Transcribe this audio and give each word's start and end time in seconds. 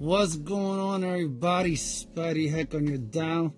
What's 0.00 0.36
going 0.36 0.80
on, 0.80 1.04
everybody? 1.04 1.76
Spidey 1.76 2.50
heck 2.50 2.74
on 2.74 2.86
your 2.86 2.96
dial. 2.96 3.54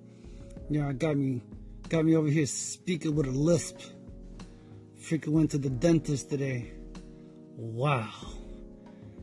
Yeah, 0.68 0.88
I 0.88 0.92
got 0.92 1.16
me, 1.16 1.40
got 1.88 2.04
me 2.04 2.16
over 2.16 2.26
here 2.26 2.46
speaking 2.46 3.14
with 3.14 3.28
a 3.28 3.30
lisp. 3.30 3.78
Freaking 5.00 5.28
went 5.28 5.52
to 5.52 5.58
the 5.58 5.70
dentist 5.70 6.30
today. 6.30 6.72
Wow, 7.56 8.10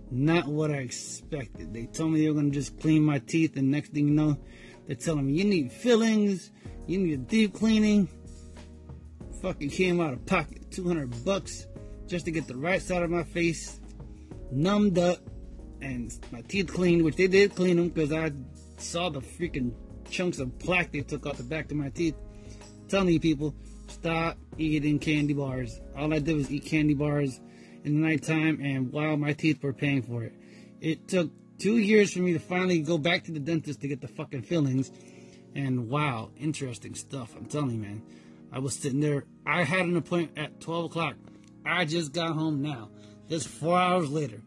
not 0.09 0.47
what 0.47 0.71
I 0.71 0.75
expected. 0.75 1.73
They 1.73 1.87
told 1.87 2.13
me 2.13 2.21
they 2.21 2.29
were 2.29 2.35
gonna 2.35 2.51
just 2.51 2.79
clean 2.79 3.03
my 3.03 3.19
teeth, 3.19 3.57
and 3.57 3.69
next 3.69 3.91
thing 3.91 4.07
you 4.07 4.13
know, 4.13 4.37
they're 4.87 4.95
telling 4.95 5.27
me 5.27 5.33
you 5.33 5.43
need 5.43 5.73
fillings, 5.73 6.51
you 6.87 6.99
need 6.99 7.13
a 7.15 7.17
deep 7.17 7.53
cleaning. 7.53 8.07
Fucking 9.41 9.71
came 9.71 9.99
out 9.99 10.13
of 10.13 10.25
pocket, 10.25 10.71
200 10.71 11.25
bucks 11.25 11.67
just 12.07 12.23
to 12.25 12.31
get 12.31 12.47
the 12.47 12.55
right 12.55 12.81
side 12.81 13.03
of 13.03 13.09
my 13.09 13.23
face 13.23 13.81
numbed 14.51 14.97
up 14.97 15.28
and 15.81 16.11
my 16.31 16.41
teeth 16.41 16.73
cleaned, 16.73 17.03
which 17.03 17.15
they 17.15 17.27
did 17.27 17.55
clean 17.55 17.77
them 17.77 17.89
because 17.89 18.11
I 18.11 18.31
saw 18.77 19.09
the 19.09 19.21
freaking 19.21 19.73
chunks 20.09 20.39
of 20.39 20.57
plaque 20.59 20.91
they 20.91 21.01
took 21.01 21.25
off 21.25 21.37
the 21.37 21.43
back 21.43 21.71
of 21.71 21.77
my 21.77 21.89
teeth. 21.89 22.15
I'm 22.81 22.87
telling 22.87 23.13
you 23.13 23.19
people, 23.19 23.55
stop 23.87 24.37
eating 24.57 24.99
candy 24.99 25.33
bars. 25.33 25.79
All 25.97 26.13
I 26.13 26.19
did 26.19 26.35
was 26.35 26.51
eat 26.51 26.65
candy 26.65 26.93
bars 26.93 27.39
in 27.83 28.01
the 28.01 28.07
nighttime, 28.07 28.59
and 28.61 28.91
wow, 28.91 29.15
my 29.15 29.33
teeth 29.33 29.63
were 29.63 29.73
paying 29.73 30.01
for 30.01 30.23
it. 30.23 30.33
It 30.81 31.07
took 31.07 31.31
two 31.59 31.77
years 31.77 32.13
for 32.13 32.19
me 32.19 32.33
to 32.33 32.39
finally 32.39 32.79
go 32.79 32.97
back 32.97 33.25
to 33.25 33.31
the 33.31 33.39
dentist 33.39 33.81
to 33.81 33.87
get 33.87 34.01
the 34.01 34.07
fucking 34.07 34.43
fillings, 34.43 34.91
and 35.55 35.89
wow, 35.89 36.29
interesting 36.37 36.95
stuff. 36.95 37.35
I'm 37.35 37.45
telling 37.45 37.71
you, 37.71 37.79
man. 37.79 38.01
I 38.51 38.59
was 38.59 38.75
sitting 38.75 38.99
there. 38.99 39.25
I 39.45 39.63
had 39.63 39.81
an 39.81 39.95
appointment 39.95 40.37
at 40.37 40.59
12 40.59 40.85
o'clock. 40.85 41.15
I 41.65 41.85
just 41.85 42.13
got 42.13 42.33
home 42.33 42.61
now. 42.61 42.89
Just 43.29 43.47
four 43.47 43.77
hours 43.77 44.09
later. 44.09 44.41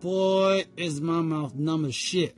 Boy, 0.00 0.64
is 0.76 1.00
my 1.00 1.20
mouth 1.22 1.56
numb 1.56 1.84
as 1.84 1.94
shit. 1.94 2.36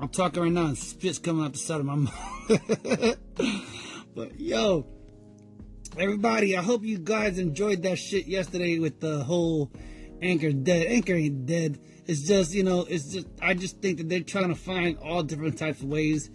I'm 0.00 0.08
talking 0.08 0.42
right 0.42 0.50
now 0.50 0.66
and 0.66 0.78
spit's 0.78 1.18
coming 1.18 1.44
out 1.44 1.52
the 1.52 1.58
side 1.58 1.80
of 1.80 1.86
my 1.86 1.94
mouth. 1.96 3.18
but 4.14 4.40
yo, 4.40 4.86
everybody, 5.98 6.56
I 6.56 6.62
hope 6.62 6.82
you 6.82 6.96
guys 6.96 7.38
enjoyed 7.38 7.82
that 7.82 7.98
shit 7.98 8.26
yesterday 8.26 8.78
with 8.78 9.00
the 9.00 9.22
whole 9.22 9.70
Anchor 10.22 10.52
dead. 10.52 10.86
Anchor 10.86 11.12
ain't 11.12 11.44
dead. 11.44 11.78
It's 12.06 12.22
just, 12.22 12.54
you 12.54 12.62
know, 12.62 12.86
it's 12.88 13.12
just, 13.12 13.26
I 13.42 13.52
just 13.52 13.82
think 13.82 13.98
that 13.98 14.08
they're 14.08 14.20
trying 14.20 14.48
to 14.48 14.54
find 14.54 14.96
all 14.98 15.22
different 15.22 15.58
types 15.58 15.82
of 15.82 15.88
ways 15.88 16.30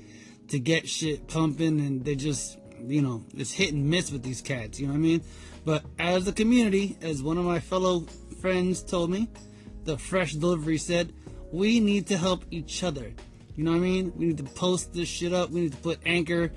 to 0.49 0.59
get 0.59 0.87
shit 0.87 1.27
pumping 1.27 1.79
and 1.79 2.05
they 2.05 2.15
just, 2.15 2.59
you 2.85 3.01
know, 3.01 3.25
it's 3.33 3.51
hit 3.51 3.73
and 3.73 3.89
miss 3.89 4.11
with 4.11 4.21
these 4.21 4.41
cats, 4.41 4.79
you 4.79 4.85
know 4.85 4.93
what 4.93 4.99
I 4.99 5.01
mean? 5.01 5.23
But 5.65 5.83
as 5.97 6.27
a 6.27 6.31
community, 6.31 6.95
as 7.01 7.23
one 7.23 7.39
of 7.39 7.45
my 7.45 7.59
fellow 7.59 8.01
friends 8.39 8.83
told 8.83 9.09
me, 9.09 9.29
the 9.83 9.97
fresh 9.97 10.33
delivery 10.33 10.77
said, 10.77 11.13
we 11.51 11.79
need 11.79 12.07
to 12.07 12.17
help 12.17 12.45
each 12.51 12.83
other. 12.83 13.13
You 13.55 13.63
know 13.63 13.71
what 13.71 13.77
I 13.77 13.81
mean? 13.81 14.13
We 14.15 14.27
need 14.27 14.37
to 14.37 14.43
post 14.43 14.93
this 14.93 15.09
shit 15.09 15.33
up. 15.33 15.49
We 15.49 15.61
need 15.61 15.73
to 15.73 15.77
put 15.79 15.99
anchor 16.05 16.51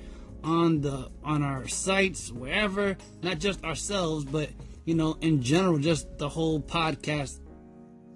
on 0.45 0.81
the 0.81 1.11
on 1.25 1.43
our 1.43 1.69
sites, 1.69 2.31
wherever, 2.31 2.97
not 3.23 3.39
just 3.39 3.65
ourselves, 3.65 4.25
but 4.25 4.51
you 4.85 4.95
know, 4.95 5.17
in 5.21 5.43
general, 5.43 5.79
just 5.79 6.19
the 6.19 6.29
whole 6.29 6.61
podcast 6.61 7.41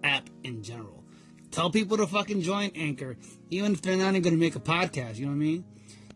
app 0.02 0.28
in 0.44 0.62
general. 0.62 1.04
Tell 1.50 1.70
people 1.70 1.96
to 1.96 2.06
fucking 2.06 2.42
join 2.42 2.70
Anchor, 2.74 3.16
even 3.50 3.72
if 3.72 3.82
they're 3.82 3.96
not 3.96 4.10
even 4.10 4.22
gonna 4.22 4.36
make 4.36 4.56
a 4.56 4.60
podcast, 4.60 5.16
you 5.16 5.24
know 5.26 5.32
what 5.32 5.36
I 5.36 5.38
mean? 5.38 5.64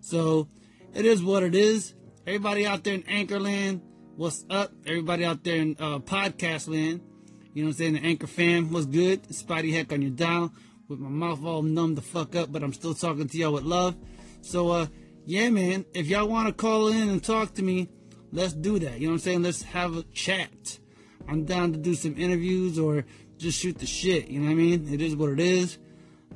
So 0.01 0.49
it 0.95 1.07
is 1.07 1.23
what 1.23 1.43
it 1.43 1.55
is. 1.55 1.95
Everybody 2.27 2.67
out 2.67 2.85
there 2.85 2.95
in 2.95 3.05
Anchor 3.09 3.41
land, 3.41 3.81
what's 4.17 4.45
up? 4.51 4.73
Everybody 4.87 5.25
out 5.25 5.43
there 5.45 5.57
in 5.57 5.77
uh, 5.79 6.01
podcast 6.01 6.69
land, 6.69 7.01
you 7.53 7.63
know 7.63 7.69
what 7.69 7.75
I'm 7.75 7.79
saying? 7.79 7.93
The 7.95 8.01
Anchor 8.01 8.27
fam, 8.27 8.73
what's 8.73 8.87
good? 8.87 9.25
Spidey 9.25 9.73
heck 9.73 9.93
on 9.93 10.03
your 10.03 10.13
dial 10.13 10.53
with 10.89 10.99
my 10.99 11.09
mouth 11.09 11.45
all 11.45 11.63
numb 11.63 11.95
the 11.95 12.03
fuck 12.03 12.35
up, 12.37 12.53
but 12.53 12.63
I'm 12.63 12.73
still 12.73 12.95
talking 12.95 13.29
to 13.29 13.39
y'all 13.39 13.53
with 13.53 13.65
love. 13.65 13.97
So, 14.43 14.71
uh, 14.71 14.87
yeah, 15.25 15.51
man, 15.51 15.85
if 15.95 16.07
y'all 16.07 16.29
want 16.29 16.49
to 16.49 16.53
call 16.53 16.89
in 16.89 17.09
and 17.09 17.23
talk 17.23 17.55
to 17.55 17.63
me, 17.63 17.89
let's 18.33 18.53
do 18.53 18.79
that. 18.81 19.01
You 19.01 19.07
know 19.07 19.13
what 19.13 19.15
I'm 19.15 19.19
saying? 19.21 19.43
Let's 19.43 19.63
have 19.63 19.97
a 19.97 20.03
chat. 20.13 20.79
I'm 21.29 21.45
down 21.45 21.73
to 21.73 21.79
do 21.79 21.95
some 21.95 22.17
interviews 22.17 22.79
or 22.79 23.05
just 23.39 23.59
shoot 23.59 23.79
the 23.79 23.87
shit. 23.87 24.29
You 24.29 24.41
know 24.41 24.47
what 24.47 24.53
I 24.53 24.57
mean? 24.57 24.93
It 24.93 25.01
is 25.01 25.17
what 25.17 25.31
it 25.31 25.41
is. 25.41 25.79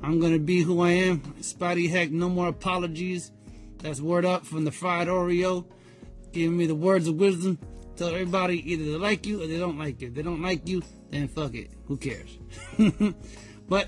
I'm 0.01 0.19
gonna 0.19 0.39
be 0.39 0.61
who 0.61 0.81
I 0.81 0.91
am. 0.91 1.19
Spidey 1.39 1.89
heck, 1.89 2.11
no 2.11 2.29
more 2.29 2.47
apologies. 2.47 3.31
That's 3.79 4.01
word 4.01 4.25
up 4.25 4.45
from 4.45 4.65
the 4.65 4.71
fried 4.71 5.07
Oreo, 5.07 5.65
giving 6.31 6.57
me 6.57 6.65
the 6.65 6.75
words 6.75 7.07
of 7.07 7.15
wisdom. 7.15 7.59
Tell 7.95 8.09
everybody 8.09 8.71
either 8.71 8.83
they 8.83 8.97
like 8.97 9.25
you 9.25 9.41
or 9.41 9.47
they 9.47 9.57
don't 9.57 9.77
like 9.77 10.01
you. 10.01 10.09
If 10.09 10.15
they 10.15 10.21
don't 10.21 10.41
like 10.41 10.67
you, 10.67 10.81
then 11.11 11.27
fuck 11.27 11.53
it. 11.55 11.71
Who 11.87 11.97
cares? 11.97 12.37
but 13.69 13.87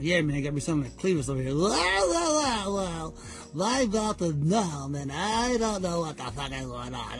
yeah, 0.00 0.20
man, 0.20 0.42
got 0.42 0.54
me 0.54 0.60
something 0.60 0.90
like 0.90 1.00
Clevis 1.00 1.28
over 1.28 1.42
here. 1.42 1.54
Well, 1.54 1.70
well, 1.70 2.34
well, 2.36 2.74
well. 2.74 3.14
My 3.52 3.84
mouth 3.86 4.22
is 4.22 4.34
numb, 4.34 4.94
and 4.94 5.10
I 5.10 5.56
don't 5.58 5.82
know 5.82 6.00
what 6.00 6.16
the 6.16 6.24
fuck 6.24 6.52
is 6.52 6.66
going 6.66 6.94
on. 6.94 7.18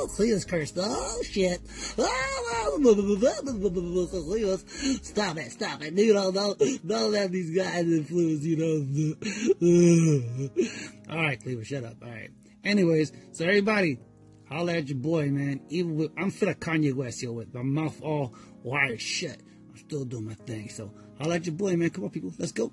Oh, 0.00 0.08
Cletus 0.16 0.48
cursed. 0.48 0.78
Oh, 0.80 1.22
shit. 1.22 1.60
Oh, 1.98 2.78
Cletus. 4.24 5.04
Stop 5.04 5.36
it, 5.36 5.52
stop 5.52 5.82
it. 5.82 5.92
You 5.94 6.14
know, 6.14 6.32
don't, 6.32 6.58
don't 6.86 7.12
let 7.12 7.30
these 7.30 7.54
guys 7.54 7.84
influence, 7.84 8.42
you 8.44 8.56
know. 8.56 8.76
All 11.10 11.22
right, 11.22 11.38
Cletus, 11.40 11.66
shut 11.66 11.84
up. 11.84 11.96
All 12.02 12.08
right. 12.08 12.30
Anyways, 12.64 13.12
so 13.32 13.44
everybody, 13.44 13.98
holla 14.50 14.74
at 14.74 14.88
your 14.88 14.98
boy, 14.98 15.28
man. 15.30 15.60
Even 15.68 15.96
with, 15.96 16.12
I'm 16.16 16.30
feel 16.30 16.48
like 16.48 16.60
Kanye 16.60 16.94
West, 16.94 17.22
yo, 17.22 17.32
with 17.32 17.54
my 17.54 17.62
mouth 17.62 18.00
all 18.02 18.34
wired 18.62 19.00
shut. 19.00 19.36
I'm 19.70 19.76
still 19.76 20.04
doing 20.04 20.26
my 20.26 20.34
thing. 20.34 20.68
So 20.68 20.92
holla 21.20 21.36
at 21.36 21.46
your 21.46 21.54
boy, 21.54 21.76
man. 21.76 21.90
Come 21.90 22.04
on, 22.04 22.10
people. 22.10 22.32
Let's 22.38 22.52
go. 22.52 22.72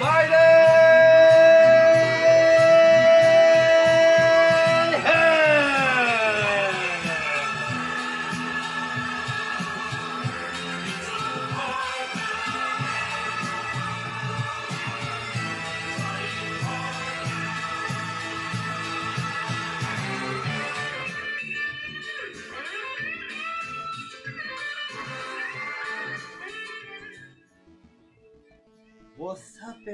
What's 0.00 1.19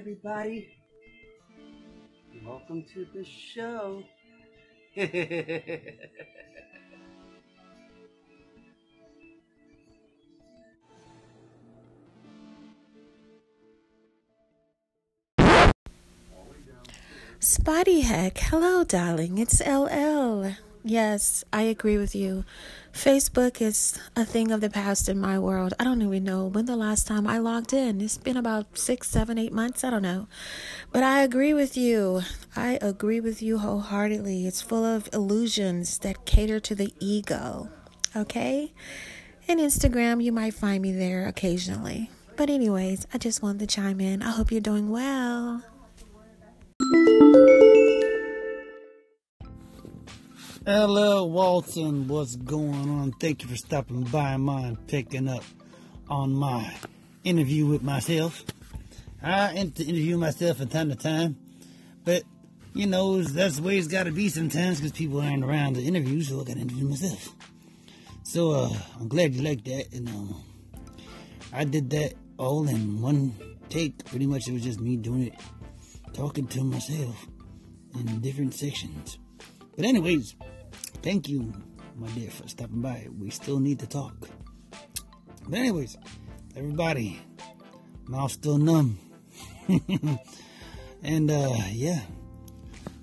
everybody? 0.06 0.68
Welcome 2.44 2.84
to 2.94 3.04
the 3.12 3.24
show. 3.24 4.04
Spidey 17.40 18.02
heck, 18.02 18.38
hello, 18.38 18.84
darling. 18.84 19.38
It's 19.38 19.60
LL. 19.60 20.65
Yes, 20.88 21.42
I 21.52 21.62
agree 21.62 21.98
with 21.98 22.14
you. 22.14 22.44
Facebook 22.92 23.60
is 23.60 23.98
a 24.14 24.24
thing 24.24 24.52
of 24.52 24.60
the 24.60 24.70
past 24.70 25.08
in 25.08 25.18
my 25.18 25.36
world. 25.36 25.74
I 25.80 25.84
don't 25.84 26.00
even 26.00 26.22
know 26.22 26.46
when 26.46 26.66
the 26.66 26.76
last 26.76 27.08
time 27.08 27.26
I 27.26 27.38
logged 27.38 27.72
in. 27.72 28.00
It's 28.00 28.18
been 28.18 28.36
about 28.36 28.78
six, 28.78 29.10
seven, 29.10 29.36
eight 29.36 29.52
months. 29.52 29.82
I 29.82 29.90
don't 29.90 30.00
know. 30.00 30.28
But 30.92 31.02
I 31.02 31.22
agree 31.22 31.52
with 31.52 31.76
you. 31.76 32.22
I 32.54 32.78
agree 32.80 33.18
with 33.18 33.42
you 33.42 33.58
wholeheartedly. 33.58 34.46
It's 34.46 34.62
full 34.62 34.84
of 34.84 35.08
illusions 35.12 35.98
that 35.98 36.24
cater 36.24 36.60
to 36.60 36.76
the 36.76 36.94
ego. 37.00 37.68
Okay? 38.14 38.72
And 39.48 39.58
Instagram, 39.58 40.22
you 40.22 40.30
might 40.30 40.54
find 40.54 40.80
me 40.80 40.92
there 40.92 41.26
occasionally. 41.26 42.12
But, 42.36 42.48
anyways, 42.48 43.08
I 43.12 43.18
just 43.18 43.42
wanted 43.42 43.58
to 43.58 43.66
chime 43.66 44.00
in. 44.00 44.22
I 44.22 44.30
hope 44.30 44.52
you're 44.52 44.60
doing 44.60 44.90
well. 44.90 45.64
Hello, 50.66 51.24
Walton. 51.24 52.08
What's 52.08 52.34
going 52.34 52.90
on? 52.90 53.12
Thank 53.12 53.44
you 53.44 53.48
for 53.48 53.54
stopping 53.54 54.02
by 54.02 54.36
mine, 54.36 54.76
picking 54.88 55.28
up 55.28 55.44
on 56.08 56.32
my 56.32 56.74
interview 57.22 57.66
with 57.66 57.84
myself. 57.84 58.42
I 59.22 59.54
interview 59.54 60.18
myself 60.18 60.56
from 60.56 60.66
time 60.66 60.88
to 60.88 60.96
time, 60.96 61.36
but 62.04 62.24
you 62.74 62.88
know 62.88 63.22
that's 63.22 63.58
the 63.58 63.62
way 63.62 63.78
it's 63.78 63.86
got 63.86 64.06
to 64.06 64.10
be 64.10 64.28
sometimes 64.28 64.80
because 64.80 64.90
people 64.90 65.20
aren't 65.20 65.44
around 65.44 65.74
to 65.74 65.82
interview, 65.82 66.20
so 66.20 66.40
I 66.40 66.44
got 66.44 66.54
to 66.54 66.62
interview 66.62 66.88
myself. 66.88 67.28
So 68.24 68.50
uh, 68.50 68.76
I'm 68.98 69.06
glad 69.06 69.36
you 69.36 69.42
like 69.42 69.62
that, 69.66 69.92
and 69.92 70.08
um, 70.08 70.42
I 71.52 71.62
did 71.62 71.90
that 71.90 72.14
all 72.38 72.66
in 72.66 73.00
one 73.00 73.36
take. 73.68 74.04
Pretty 74.04 74.26
much, 74.26 74.48
it 74.48 74.52
was 74.52 74.64
just 74.64 74.80
me 74.80 74.96
doing 74.96 75.28
it, 75.28 75.34
talking 76.12 76.48
to 76.48 76.64
myself 76.64 77.24
in 77.94 78.20
different 78.20 78.52
sections. 78.52 79.18
But 79.76 79.84
anyways, 79.84 80.34
thank 80.96 81.28
you, 81.28 81.52
my 81.96 82.08
dear, 82.08 82.30
for 82.30 82.48
stopping 82.48 82.80
by. 82.80 83.08
We 83.18 83.30
still 83.30 83.60
need 83.60 83.78
to 83.80 83.86
talk. 83.86 84.14
But 85.48 85.58
anyways, 85.58 85.96
everybody, 86.56 87.20
mouth 88.06 88.32
still 88.32 88.58
numb. 88.58 88.98
and 91.02 91.30
uh 91.30 91.56
yeah. 91.70 92.00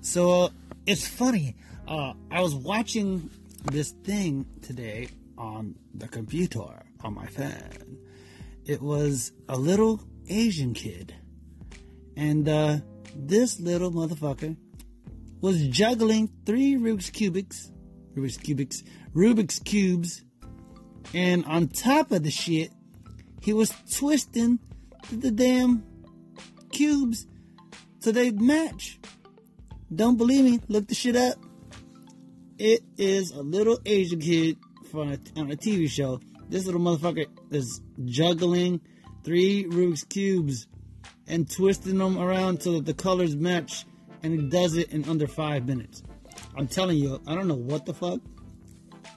So 0.00 0.44
uh, 0.44 0.48
it's 0.86 1.06
funny. 1.06 1.56
Uh 1.86 2.14
I 2.30 2.40
was 2.40 2.54
watching 2.54 3.30
this 3.64 3.90
thing 3.90 4.46
today 4.62 5.08
on 5.38 5.76
the 5.94 6.08
computer 6.08 6.82
on 7.02 7.14
my 7.14 7.26
phone. 7.26 7.98
It 8.66 8.80
was 8.82 9.32
a 9.48 9.56
little 9.56 10.00
Asian 10.28 10.74
kid. 10.74 11.14
And 12.16 12.48
uh 12.48 12.78
this 13.14 13.60
little 13.60 13.90
motherfucker 13.90 14.56
was 15.40 15.66
juggling 15.68 16.30
three 16.46 16.74
Rubik's 16.74 17.10
cubics 17.10 17.70
Rubik's 18.14 18.38
cubics, 18.38 18.82
Rubik's 19.14 19.58
cubes, 19.58 20.22
and 21.12 21.44
on 21.44 21.68
top 21.68 22.10
of 22.12 22.22
the 22.22 22.30
shit, 22.30 22.70
he 23.40 23.52
was 23.52 23.72
twisting 23.92 24.58
the 25.12 25.30
damn 25.30 25.84
cubes 26.72 27.26
so 28.00 28.12
they'd 28.12 28.40
match. 28.40 28.98
Don't 29.94 30.16
believe 30.16 30.44
me? 30.44 30.60
Look 30.68 30.88
the 30.88 30.94
shit 30.94 31.16
up. 31.16 31.36
It 32.58 32.82
is 32.96 33.30
a 33.32 33.42
little 33.42 33.78
Asian 33.84 34.20
kid 34.20 34.56
from 34.90 35.12
a, 35.12 35.18
on 35.36 35.50
a 35.50 35.56
TV 35.56 35.88
show. 35.88 36.20
This 36.48 36.66
little 36.66 36.80
motherfucker 36.80 37.26
is 37.50 37.80
juggling 38.04 38.80
three 39.24 39.64
Rubik's 39.64 40.04
cubes 40.04 40.66
and 41.26 41.50
twisting 41.50 41.98
them 41.98 42.18
around 42.18 42.62
so 42.62 42.72
that 42.72 42.86
the 42.86 42.94
colors 42.94 43.34
match, 43.34 43.86
and 44.22 44.32
he 44.32 44.48
does 44.48 44.76
it 44.76 44.92
in 44.92 45.08
under 45.08 45.26
five 45.26 45.66
minutes. 45.66 46.02
I'm 46.56 46.68
telling 46.68 46.98
you, 46.98 47.20
I 47.26 47.34
don't 47.34 47.48
know 47.48 47.54
what 47.54 47.86
the 47.86 47.94
fuck 47.94 48.20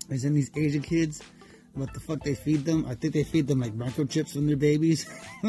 is 0.10 0.26
in 0.26 0.34
these 0.34 0.52
Asian 0.56 0.82
kids. 0.82 1.22
What 1.74 1.94
the 1.94 2.00
fuck 2.00 2.24
they 2.24 2.34
feed 2.34 2.66
them? 2.66 2.86
I 2.88 2.96
think 2.96 3.14
they 3.14 3.24
feed 3.24 3.48
them 3.48 3.60
like 3.60 3.74
microchips 3.74 4.36
when 4.36 4.48
they're 4.48 4.56
babies. 4.56 5.06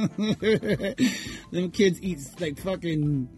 them 1.51 1.71
kids 1.71 2.03
eat 2.03 2.19
like 2.39 2.59
fucking, 2.59 3.29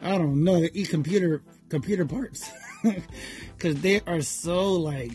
I 0.00 0.16
don't 0.16 0.42
know, 0.42 0.60
they 0.60 0.70
eat 0.72 0.88
computer 0.88 1.42
computer 1.68 2.06
parts 2.06 2.50
because 3.56 3.80
they 3.82 4.00
are 4.06 4.22
so 4.22 4.72
like, 4.72 5.12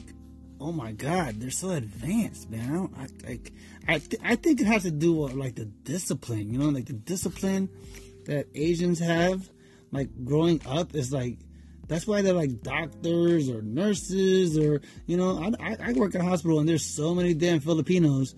oh 0.61 0.71
my 0.71 0.91
god, 0.91 1.39
they're 1.39 1.49
so 1.49 1.71
advanced, 1.71 2.51
man. 2.51 2.89
I 2.95 3.27
like, 3.27 3.51
I, 3.87 3.97
th- 3.99 4.21
I 4.23 4.35
think 4.35 4.61
it 4.61 4.67
has 4.67 4.83
to 4.83 4.91
do 4.91 5.13
with 5.13 5.33
like 5.33 5.55
the 5.55 5.65
discipline, 5.65 6.51
you 6.51 6.59
know, 6.59 6.69
like 6.69 6.85
the 6.85 6.93
discipline 6.93 7.69
that 8.25 8.47
Asians 8.53 8.99
have, 8.99 9.49
like 9.91 10.09
growing 10.23 10.61
up 10.67 10.93
is 10.93 11.11
like 11.11 11.39
that's 11.87 12.05
why 12.05 12.21
they're 12.21 12.33
like 12.33 12.61
doctors 12.61 13.49
or 13.49 13.61
nurses 13.61 14.57
or 14.57 14.81
you 15.05 15.17
know. 15.17 15.53
I, 15.59 15.77
I 15.79 15.93
work 15.93 16.15
at 16.15 16.21
a 16.21 16.25
hospital 16.25 16.59
and 16.59 16.67
there's 16.67 16.85
so 16.85 17.15
many 17.15 17.33
damn 17.33 17.59
Filipinos, 17.59 18.35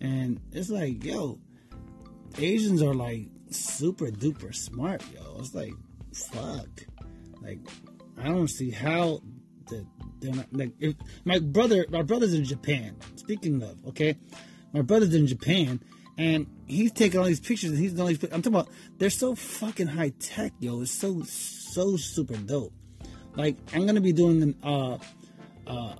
and 0.00 0.40
it's 0.52 0.70
like 0.70 1.04
yo, 1.04 1.38
Asians 2.38 2.82
are 2.82 2.94
like 2.94 3.28
super 3.50 4.06
duper 4.06 4.54
smart, 4.54 5.02
yo. 5.12 5.36
It's 5.38 5.54
like 5.54 5.74
fuck, 6.12 6.68
like 7.42 7.58
I 8.18 8.24
don't 8.24 8.48
see 8.48 8.70
how 8.70 9.20
the 9.68 9.86
they're 10.20 10.34
not 10.34 10.52
like 10.52 10.72
if 10.78 10.94
my 11.24 11.38
brother 11.38 11.86
my 11.90 12.02
brother's 12.02 12.34
in 12.34 12.44
Japan. 12.44 12.96
Speaking 13.16 13.62
of, 13.62 13.76
okay, 13.88 14.16
my 14.72 14.82
brother's 14.82 15.14
in 15.14 15.26
Japan 15.26 15.80
and 16.16 16.46
he's 16.66 16.92
taking 16.92 17.18
all 17.18 17.26
these 17.26 17.40
pictures 17.40 17.70
and 17.70 17.78
he's 17.78 17.98
all 17.98 18.06
these. 18.06 18.22
I'm 18.24 18.42
talking 18.42 18.54
about 18.54 18.68
they're 18.98 19.10
so 19.10 19.34
fucking 19.34 19.88
high 19.88 20.12
tech, 20.18 20.52
yo. 20.60 20.82
It's 20.82 20.92
so 20.92 21.22
so 21.24 21.96
super 21.96 22.36
dope. 22.36 22.72
Like 23.36 23.56
I'm 23.72 23.86
gonna 23.86 24.00
be 24.00 24.12
doing 24.12 24.42
an 24.42 24.54
uh, 24.62 24.98
uh, 25.66 25.94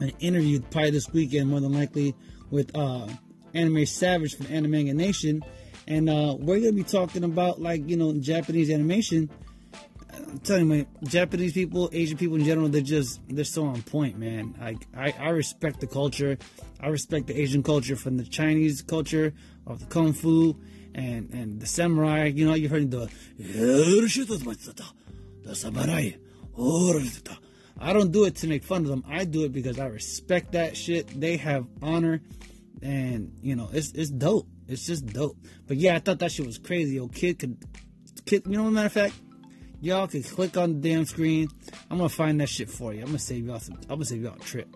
an 0.00 0.12
interview 0.20 0.60
probably 0.60 0.90
this 0.90 1.08
weekend, 1.12 1.48
more 1.50 1.60
than 1.60 1.72
likely, 1.72 2.14
with 2.50 2.74
uh, 2.76 3.08
Anime 3.54 3.86
Savage 3.86 4.36
from 4.36 4.46
Anime 4.46 4.96
Nation, 4.96 5.44
and 5.86 6.08
uh, 6.08 6.36
we're 6.38 6.60
gonna 6.60 6.72
be 6.72 6.84
talking 6.84 7.24
about 7.24 7.60
like 7.60 7.88
you 7.88 7.96
know 7.96 8.12
Japanese 8.18 8.70
animation. 8.70 9.30
I'm 10.14 10.40
telling 10.40 10.70
you, 10.70 10.86
Japanese 11.04 11.52
people, 11.52 11.88
Asian 11.92 12.18
people 12.18 12.36
in 12.36 12.44
general, 12.44 12.68
they're 12.68 12.80
just 12.82 13.20
they're 13.28 13.44
so 13.44 13.66
on 13.66 13.82
point, 13.82 14.18
man. 14.18 14.54
Like 14.60 14.86
I, 14.96 15.12
I 15.18 15.28
respect 15.30 15.80
the 15.80 15.86
culture. 15.86 16.38
I 16.80 16.88
respect 16.88 17.26
the 17.28 17.40
Asian 17.40 17.62
culture 17.62 17.96
from 17.96 18.16
the 18.16 18.24
Chinese 18.24 18.82
culture 18.82 19.32
of 19.66 19.80
the 19.80 19.86
kung 19.86 20.12
fu 20.12 20.56
and 20.94 21.30
and 21.32 21.60
the 21.60 21.66
samurai. 21.66 22.26
You 22.26 22.46
know, 22.46 22.54
you've 22.54 22.70
heard 22.70 22.90
the 22.90 23.10
the 25.48 25.56
samurai. 25.56 26.10
Oh, 26.56 27.00
I 27.80 27.92
don't 27.92 28.12
do 28.12 28.24
it 28.24 28.36
to 28.36 28.46
make 28.46 28.64
fun 28.64 28.82
of 28.82 28.88
them. 28.88 29.04
I 29.08 29.24
do 29.24 29.44
it 29.44 29.52
because 29.52 29.78
I 29.78 29.86
respect 29.86 30.52
that 30.52 30.76
shit. 30.76 31.08
They 31.18 31.36
have 31.38 31.66
honor, 31.82 32.20
and 32.82 33.32
you 33.42 33.56
know 33.56 33.70
it's 33.72 33.92
it's 33.92 34.10
dope. 34.10 34.46
It's 34.66 34.86
just 34.86 35.06
dope. 35.06 35.36
But 35.66 35.78
yeah, 35.78 35.96
I 35.96 36.00
thought 36.00 36.18
that 36.18 36.32
shit 36.32 36.46
was 36.46 36.58
crazy. 36.58 36.96
Yo, 36.96 37.08
kid 37.08 37.38
could, 37.38 37.56
kid. 38.26 38.42
You 38.46 38.58
know, 38.58 38.70
matter 38.70 38.86
of 38.86 38.92
fact, 38.92 39.14
y'all 39.80 40.06
could 40.06 40.24
click 40.26 40.56
on 40.56 40.80
the 40.80 40.88
damn 40.88 41.06
screen. 41.06 41.48
I'm 41.90 41.98
gonna 41.98 42.08
find 42.08 42.40
that 42.40 42.48
shit 42.48 42.68
for 42.68 42.92
you. 42.92 43.00
I'm 43.00 43.06
gonna 43.06 43.18
save 43.18 43.46
y'all 43.46 43.60
some. 43.60 43.76
I'm 43.82 43.96
gonna 43.96 44.04
save 44.04 44.22
y'all 44.22 44.36
a 44.36 44.40
trip. 44.40 44.68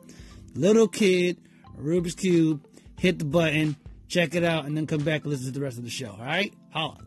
Little 0.55 0.89
kid, 0.89 1.39
Rubik's 1.79 2.15
cube. 2.15 2.67
Hit 2.99 3.19
the 3.19 3.25
button, 3.25 3.75
check 4.07 4.37
it 4.37 4.45
out, 4.45 4.65
and 4.65 4.77
then 4.77 4.87
come 4.87 5.03
back 5.03 5.23
and 5.23 5.33
listen 5.33 5.47
to 5.47 5.53
the 5.53 5.65
rest 5.65 5.77
of 5.77 5.83
the 5.83 5.91
show. 5.91 6.13
All 6.13 6.25
right, 6.25 6.55
holla. 6.71 6.99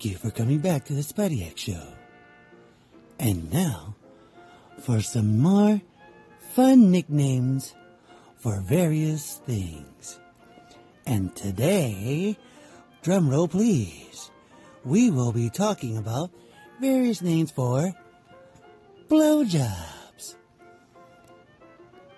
Thank 0.00 0.12
you 0.12 0.18
for 0.18 0.30
coming 0.30 0.60
back 0.60 0.86
to 0.86 0.94
the 0.94 1.44
X 1.44 1.60
Show. 1.60 1.92
And 3.18 3.52
now, 3.52 3.96
for 4.78 5.02
some 5.02 5.38
more 5.38 5.82
fun 6.54 6.90
nicknames 6.90 7.74
for 8.38 8.62
various 8.62 9.42
things. 9.44 10.18
And 11.04 11.36
today, 11.36 12.38
drumroll 13.02 13.50
please, 13.50 14.30
we 14.86 15.10
will 15.10 15.32
be 15.32 15.50
talking 15.50 15.98
about 15.98 16.30
various 16.80 17.20
names 17.20 17.50
for 17.50 17.92
blowjobs. 19.06 20.34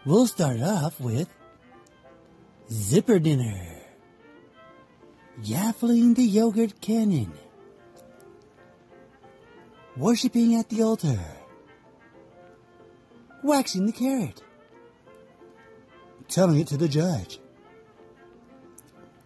We'll 0.06 0.28
start 0.28 0.60
off 0.60 1.00
with 1.00 1.28
Zipper 2.70 3.18
Dinner, 3.18 3.80
Yaffling 5.42 6.14
the 6.14 6.22
Yogurt 6.22 6.80
Cannon, 6.80 7.32
worshipping 10.02 10.56
at 10.56 10.68
the 10.68 10.82
altar, 10.82 11.20
waxing 13.44 13.86
the 13.86 13.92
carrot, 13.92 14.42
telling 16.26 16.58
it 16.58 16.66
to 16.66 16.76
the 16.76 16.88
judge, 16.88 17.38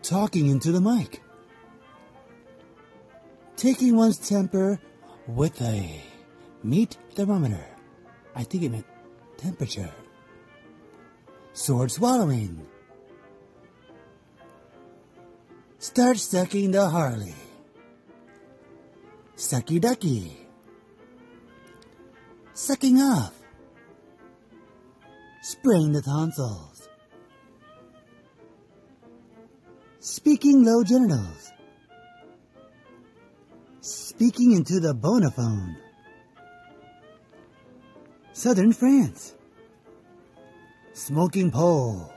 talking 0.03 0.49
into 0.49 0.73
the 0.73 0.81
mic, 0.81 1.23
taking 3.57 3.97
one's 3.97 4.19
temper 4.19 4.79
with 5.27 5.63
a 5.63 5.99
meat 6.63 6.99
thermometer. 7.15 7.65
I 8.35 8.43
think 8.45 8.65
it 8.65 8.71
meant 8.71 8.87
temperature. 9.39 9.91
Sword 11.55 11.91
swallowing. 11.91 12.67
Start 15.79 16.19
sucking 16.19 16.73
the 16.73 16.87
Harley. 16.91 17.35
Sucky 19.37 19.81
ducky. 19.81 20.46
Sucking 22.57 22.97
off. 22.97 23.35
Spraying 25.43 25.93
the 25.93 26.01
tonsils. 26.01 26.89
Speaking 30.01 30.65
low 30.65 30.83
genitals. 30.83 31.53
Speaking 33.83 34.53
into 34.53 34.81
the 34.81 34.95
bonophone. 34.95 35.77
Southern 38.33 38.73
France. 38.73 39.35
Smoking 40.95 41.51
pole. 41.51 42.11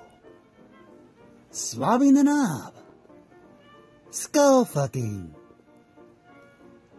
Swabbing 1.51 2.13
the 2.13 2.23
knob. 2.23 2.75
Skull 4.09 4.63
fucking. 4.63 5.35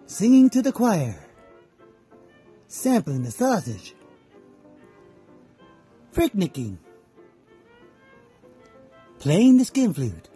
Singing 0.05 0.51
to 0.51 0.61
the 0.61 0.73
choir. 0.73 1.30
Sampling 2.73 3.25
the 3.25 3.33
sausage. 3.33 3.97
picnicking, 6.15 6.79
Playing 9.19 9.59
the 9.59 9.65
skin 9.65 9.93
flute. 9.93 10.29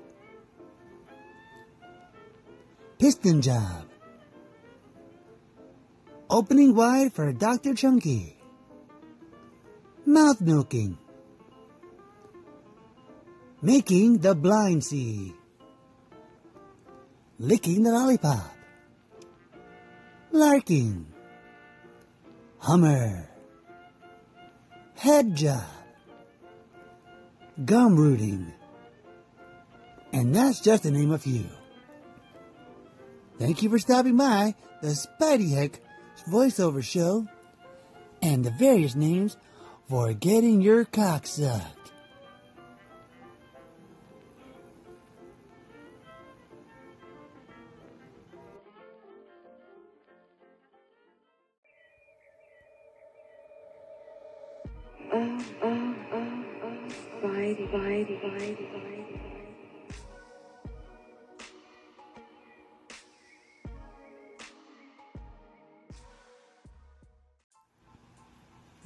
Piston 2.98 3.40
job. 3.40 3.86
Opening 6.28 6.74
wide 6.74 7.12
for 7.12 7.32
Dr. 7.32 7.72
Chunky. 7.72 8.36
Mouth 10.04 10.40
milking. 10.40 10.98
Making 13.62 14.18
the 14.18 14.34
blind 14.34 14.82
see. 14.82 15.34
Licking 17.38 17.84
the 17.84 17.92
lollipop. 17.92 18.52
Larking. 20.32 21.13
Hummer. 22.64 23.28
Head 24.96 25.34
job. 25.36 25.66
Gum 27.62 27.94
rooting. 27.94 28.54
And 30.14 30.34
that's 30.34 30.60
just 30.60 30.84
to 30.84 30.90
name 30.90 31.10
a 31.10 31.18
few. 31.18 31.44
Thank 33.38 33.62
you 33.62 33.68
for 33.68 33.78
stopping 33.78 34.16
by 34.16 34.54
the 34.80 34.96
Spidey 34.96 35.54
Heck 35.54 35.80
voiceover 36.26 36.82
show 36.82 37.28
and 38.22 38.42
the 38.42 38.50
various 38.52 38.94
names 38.94 39.36
for 39.90 40.14
getting 40.14 40.62
your 40.62 40.86
cock 40.86 41.26
sucked. 41.26 41.73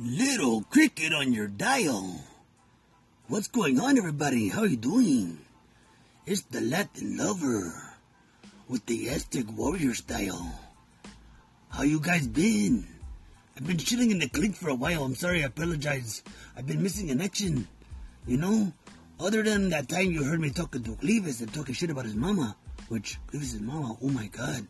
Little 0.00 0.62
cricket 0.62 1.12
on 1.12 1.32
your 1.32 1.48
dial. 1.48 2.22
What's 3.26 3.48
going 3.48 3.80
on, 3.80 3.98
everybody? 3.98 4.46
How 4.46 4.62
you 4.62 4.76
doing? 4.76 5.38
It's 6.24 6.42
the 6.42 6.60
Latin 6.60 7.16
lover 7.16 7.74
with 8.68 8.86
the 8.86 9.08
Aztec 9.08 9.46
warrior 9.56 9.94
style. 9.94 10.54
How 11.68 11.82
you 11.82 11.98
guys 11.98 12.28
been? 12.28 12.86
I've 13.56 13.66
been 13.66 13.76
chilling 13.76 14.12
in 14.12 14.20
the 14.20 14.28
clink 14.28 14.54
for 14.54 14.70
a 14.70 14.74
while. 14.76 15.02
I'm 15.02 15.16
sorry, 15.16 15.42
I 15.42 15.46
apologize. 15.46 16.22
I've 16.56 16.68
been 16.68 16.80
missing 16.80 17.08
in 17.08 17.20
action. 17.20 17.66
You 18.24 18.36
know, 18.36 18.72
other 19.18 19.42
than 19.42 19.70
that 19.70 19.88
time 19.88 20.12
you 20.12 20.22
heard 20.22 20.38
me 20.38 20.50
talking 20.50 20.84
to 20.84 20.92
Clevis 20.92 21.40
and 21.40 21.52
talking 21.52 21.74
shit 21.74 21.90
about 21.90 22.04
his 22.04 22.14
mama, 22.14 22.54
which 22.86 23.18
Clevis' 23.26 23.60
mama, 23.60 23.96
oh 24.00 24.10
my 24.10 24.28
god, 24.28 24.64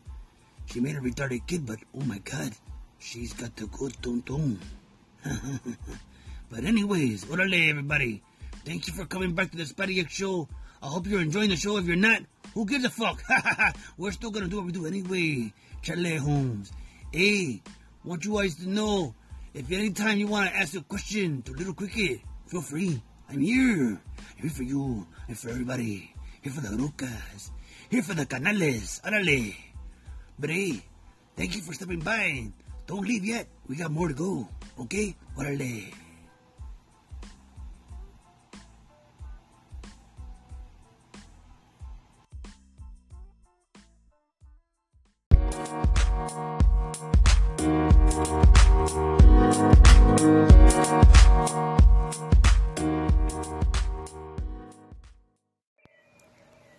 she 0.65 0.79
made 0.79 0.95
a 0.95 1.01
retarded 1.01 1.45
kid, 1.45 1.67
but 1.67 1.77
oh 1.95 2.03
my 2.03 2.17
god, 2.17 2.51
she's 2.97 3.33
got 3.33 3.55
the 3.57 3.67
good 3.67 3.95
tum 4.01 4.23
tum. 4.23 4.59
but 6.49 6.63
anyways, 6.63 7.25
orale 7.25 7.69
everybody. 7.69 8.21
Thank 8.65 8.87
you 8.87 8.93
for 8.93 9.05
coming 9.05 9.33
back 9.33 9.51
to 9.51 9.57
the 9.57 9.63
Spidey 9.63 9.99
X 9.99 10.13
show. 10.13 10.47
I 10.81 10.87
hope 10.87 11.07
you're 11.07 11.21
enjoying 11.21 11.49
the 11.49 11.55
show. 11.55 11.77
If 11.77 11.85
you're 11.85 11.95
not, 11.95 12.21
who 12.53 12.65
gives 12.65 12.85
a 12.85 12.89
fuck? 12.89 13.21
We're 13.97 14.11
still 14.11 14.31
gonna 14.31 14.47
do 14.47 14.57
what 14.57 14.65
we 14.65 14.71
do 14.71 14.85
anyway. 14.85 15.53
Charlie 15.81 16.17
Holmes. 16.17 16.71
Hey, 17.11 17.61
want 18.03 18.23
you 18.25 18.35
guys 18.35 18.55
to 18.55 18.69
know 18.69 19.13
if 19.53 19.71
anytime 19.71 20.19
you 20.19 20.27
wanna 20.27 20.51
ask 20.53 20.75
a 20.75 20.81
question 20.81 21.41
to 21.43 21.53
Little 21.53 21.73
Cricket, 21.73 22.21
feel 22.47 22.61
free. 22.61 23.01
I'm 23.29 23.41
here. 23.41 23.99
I'm 23.99 24.41
here 24.41 24.49
for 24.49 24.63
you 24.63 25.05
and 25.27 25.37
for 25.37 25.49
everybody. 25.49 26.13
Here 26.41 26.53
for 26.53 26.61
the 26.61 26.69
rucas. 26.69 27.51
Here 27.89 28.03
for 28.03 28.13
the 28.13 28.25
canales. 28.25 29.01
Orale. 29.03 29.55
But 30.39 30.49
hey, 30.49 30.81
thank 31.35 31.55
you 31.55 31.61
for 31.61 31.73
stopping 31.73 31.99
by. 31.99 32.51
Don't 32.87 33.05
leave 33.05 33.25
yet. 33.25 33.47
We 33.67 33.75
got 33.75 33.91
more 33.91 34.07
to 34.07 34.13
go. 34.13 34.47
Okay? 34.79 35.13
Orale. 35.37 35.91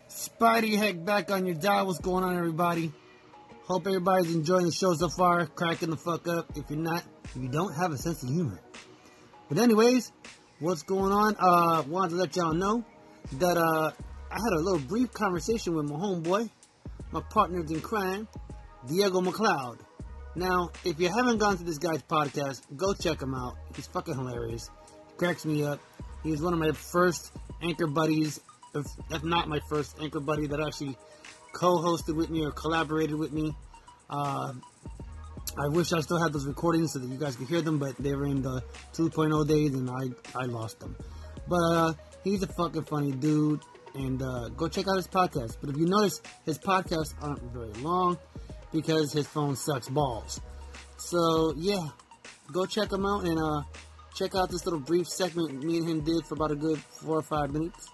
Spidey 0.09 0.79
Heck 0.79 1.05
back 1.05 1.31
on 1.31 1.45
your 1.45 1.55
dial. 1.55 1.87
What's 1.87 1.99
going 1.99 2.25
on, 2.25 2.35
everybody? 2.35 2.93
Hope 3.71 3.87
everybody's 3.87 4.35
enjoying 4.35 4.65
the 4.67 4.73
show 4.73 4.95
so 4.95 5.09
far, 5.09 5.47
cracking 5.47 5.91
the 5.91 5.97
fuck 5.97 6.27
up. 6.27 6.51
If 6.57 6.65
you're 6.71 6.81
not, 6.81 7.05
if 7.23 7.37
you 7.37 7.49
don't 7.49 7.73
have 7.75 7.93
a 7.93 7.97
sense 7.97 8.21
of 8.25 8.29
humor. 8.29 8.61
But 9.49 9.59
anyways, 9.59 10.11
what's 10.59 10.83
going 10.83 11.13
on? 11.13 11.37
Uh, 11.39 11.85
wanted 11.87 12.11
to 12.11 12.17
let 12.17 12.35
y'all 12.35 12.53
know 12.53 12.85
that 13.35 13.57
uh, 13.57 13.93
I 14.29 14.35
had 14.35 14.53
a 14.55 14.59
little 14.59 14.81
brief 14.81 15.13
conversation 15.13 15.77
with 15.77 15.89
my 15.89 15.95
homeboy, 15.95 16.51
my 17.13 17.21
partners 17.31 17.71
in 17.71 17.81
crime, 17.81 18.27
Diego 18.89 19.21
McLeod. 19.21 19.79
Now, 20.35 20.71
if 20.85 20.99
you 20.99 21.09
haven't 21.09 21.39
gone 21.39 21.57
to 21.57 21.63
this 21.63 21.79
guy's 21.79 22.03
podcast, 22.03 22.63
go 22.77 22.93
check 22.93 23.23
him 23.23 23.37
out. 23.37 23.55
He's 23.77 23.87
fucking 23.87 24.15
hilarious. 24.15 24.69
He 25.11 25.17
cracks 25.17 25.45
me 25.45 25.63
up. 25.63 25.79
He's 26.25 26.43
one 26.43 26.55
of 26.55 26.59
my 26.59 26.73
first 26.73 27.31
anchor 27.63 27.87
buddies, 27.87 28.41
if, 28.75 28.87
if 29.13 29.23
not 29.23 29.47
my 29.47 29.61
first 29.69 29.97
anchor 30.01 30.19
buddy 30.19 30.49
that 30.49 30.59
actually 30.59 30.97
co-hosted 31.53 32.17
with 32.17 32.31
me 32.31 32.45
or 32.45 32.51
collaborated 32.51 33.17
with 33.17 33.33
me. 33.33 33.55
Uh, 34.09 34.53
I 35.59 35.69
wish 35.69 35.93
I 35.93 36.01
still 36.01 36.21
had 36.21 36.33
those 36.33 36.47
recordings 36.47 36.93
so 36.93 37.01
that 37.01 37.09
you 37.09 37.19
guys 37.19 37.37
could 37.37 37.49
hear 37.49 37.61
them, 37.61 37.79
but 37.79 37.97
they 37.97 38.15
were 38.15 38.27
in 38.27 38.43
the 38.43 38.63
2.0 38.95 39.49
days 39.49 39.75
and 39.75 39.91
I, 39.91 40.41
I 40.41 40.45
lost 40.45 40.81
them. 40.81 40.97
But 41.49 41.63
uh, 41.73 41.93
he's 42.23 42.43
a 42.43 42.47
fucking 42.47 42.85
funny 42.85 43.13
dude, 43.13 43.61
and 43.95 44.23
uh, 44.23 44.49
go 44.51 44.69
check 44.69 44.87
out 44.89 44.97
his 44.97 45.09
podcast. 45.09 45.57
But 45.61 45.71
if 45.71 45.77
you 45.77 45.87
notice, 45.87 46.21
his 46.45 46.59
podcasts 46.59 47.15
aren't 47.21 47.43
very 47.53 47.73
long 47.83 48.19
because 48.73 49.13
his 49.13 49.27
phone 49.27 49.57
sucks 49.57 49.89
balls. 49.89 50.41
So 50.97 51.55
yeah, 51.57 51.89
go 52.53 52.67
check 52.67 52.93
him 52.93 53.05
out 53.05 53.25
and 53.25 53.39
uh, 53.39 53.63
check 54.15 54.35
out 54.35 54.51
this 54.51 54.65
little 54.65 54.81
brief 54.81 55.09
segment 55.09 55.63
me 55.63 55.79
and 55.79 55.89
him 55.89 56.01
did 56.03 56.25
for 56.27 56.35
about 56.35 56.53
a 56.53 56.57
good 56.57 56.79
four 56.79 57.19
or 57.19 57.23
five 57.23 57.53
minutes. 57.53 57.89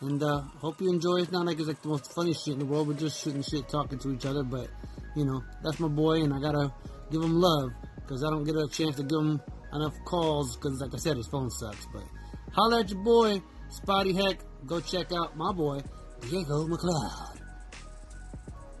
And 0.00 0.22
uh, 0.22 0.42
hope 0.60 0.80
you 0.80 0.90
enjoy. 0.90 1.22
It's 1.22 1.32
not 1.32 1.46
like 1.46 1.58
it's 1.58 1.66
like 1.66 1.82
the 1.82 1.88
most 1.88 2.12
funny 2.14 2.32
shit 2.32 2.54
in 2.54 2.60
the 2.60 2.64
world. 2.64 2.86
We're 2.86 2.94
just 2.94 3.22
shooting 3.22 3.42
shit, 3.42 3.68
talking 3.68 3.98
to 3.98 4.12
each 4.12 4.26
other. 4.26 4.44
But 4.44 4.68
you 5.16 5.24
know, 5.24 5.42
that's 5.62 5.80
my 5.80 5.88
boy, 5.88 6.22
and 6.22 6.32
I 6.32 6.38
gotta 6.38 6.72
give 7.10 7.22
him 7.22 7.40
love 7.40 7.70
because 7.96 8.22
I 8.22 8.30
don't 8.30 8.44
get 8.44 8.54
a 8.54 8.68
chance 8.68 8.96
to 8.96 9.02
give 9.02 9.18
him 9.18 9.40
enough 9.74 9.94
calls 10.04 10.56
because, 10.56 10.80
like 10.80 10.94
I 10.94 10.98
said, 10.98 11.16
his 11.16 11.26
phone 11.26 11.50
sucks. 11.50 11.84
But 11.92 12.04
holla 12.52 12.80
at 12.80 12.90
your 12.90 13.02
boy, 13.02 13.42
Spidey 13.82 14.14
Heck. 14.14 14.38
Go 14.66 14.80
check 14.80 15.12
out 15.12 15.36
my 15.36 15.52
boy, 15.52 15.80
Diego 16.20 16.66
McLeod. 16.66 17.40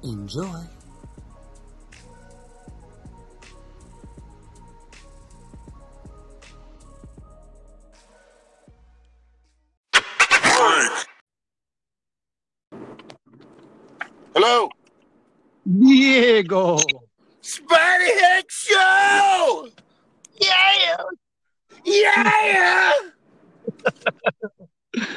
Enjoy. 0.04 0.77
Diego. 15.98 16.78
Spidey 17.42 18.20
Heck 18.20 18.48
Show! 18.48 19.68
Yeah! 20.40 20.96
Yeah! 21.84 22.92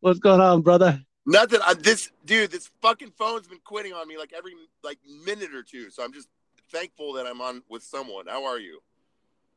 What's 0.00 0.20
going 0.20 0.40
on, 0.40 0.62
brother? 0.62 1.02
Nothing. 1.26 1.58
I, 1.66 1.74
this 1.74 2.12
dude, 2.24 2.52
this 2.52 2.70
fucking 2.80 3.14
phone's 3.18 3.48
been 3.48 3.58
quitting 3.64 3.92
on 3.94 4.06
me 4.06 4.16
like 4.16 4.32
every 4.32 4.52
like 4.84 4.98
minute 5.24 5.52
or 5.52 5.64
two. 5.64 5.90
So 5.90 6.04
I'm 6.04 6.12
just 6.12 6.28
thankful 6.70 7.14
that 7.14 7.26
I'm 7.26 7.40
on 7.40 7.64
with 7.68 7.82
someone. 7.82 8.26
How 8.28 8.44
are 8.44 8.60
you? 8.60 8.78